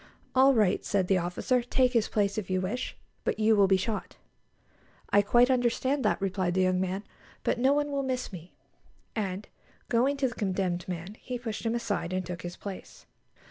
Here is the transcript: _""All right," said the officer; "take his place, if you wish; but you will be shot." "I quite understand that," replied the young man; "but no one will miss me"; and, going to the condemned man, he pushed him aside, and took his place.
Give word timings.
_""All 0.33 0.55
right," 0.55 0.83
said 0.83 1.07
the 1.07 1.19
officer; 1.19 1.61
"take 1.61 1.93
his 1.93 2.07
place, 2.07 2.39
if 2.39 2.49
you 2.49 2.59
wish; 2.59 2.97
but 3.23 3.37
you 3.37 3.55
will 3.55 3.67
be 3.67 3.77
shot." 3.77 4.15
"I 5.11 5.21
quite 5.21 5.51
understand 5.51 6.03
that," 6.03 6.19
replied 6.19 6.55
the 6.55 6.63
young 6.63 6.81
man; 6.81 7.03
"but 7.43 7.59
no 7.59 7.71
one 7.73 7.91
will 7.91 8.01
miss 8.01 8.33
me"; 8.33 8.55
and, 9.15 9.47
going 9.89 10.17
to 10.17 10.27
the 10.27 10.33
condemned 10.33 10.87
man, 10.87 11.17
he 11.19 11.37
pushed 11.37 11.67
him 11.67 11.75
aside, 11.75 12.13
and 12.13 12.25
took 12.25 12.41
his 12.41 12.57
place. 12.57 13.05